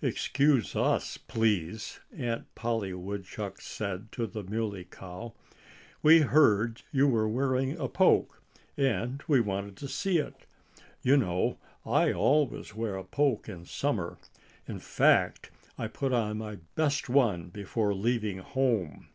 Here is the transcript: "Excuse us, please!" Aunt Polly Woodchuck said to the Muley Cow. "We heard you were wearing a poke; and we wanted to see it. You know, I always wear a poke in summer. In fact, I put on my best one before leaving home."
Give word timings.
"Excuse 0.00 0.76
us, 0.76 1.16
please!" 1.16 1.98
Aunt 2.16 2.44
Polly 2.54 2.92
Woodchuck 2.92 3.60
said 3.60 4.12
to 4.12 4.28
the 4.28 4.44
Muley 4.44 4.84
Cow. 4.84 5.34
"We 6.04 6.20
heard 6.20 6.82
you 6.92 7.08
were 7.08 7.28
wearing 7.28 7.72
a 7.76 7.88
poke; 7.88 8.40
and 8.76 9.24
we 9.26 9.40
wanted 9.40 9.76
to 9.78 9.88
see 9.88 10.18
it. 10.18 10.46
You 11.02 11.16
know, 11.16 11.58
I 11.84 12.12
always 12.12 12.76
wear 12.76 12.94
a 12.94 13.02
poke 13.02 13.48
in 13.48 13.64
summer. 13.64 14.18
In 14.68 14.78
fact, 14.78 15.50
I 15.76 15.88
put 15.88 16.12
on 16.12 16.38
my 16.38 16.58
best 16.76 17.08
one 17.08 17.48
before 17.48 17.92
leaving 17.92 18.38
home." 18.38 19.08